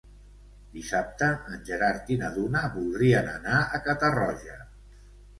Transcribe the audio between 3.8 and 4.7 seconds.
Catarroja.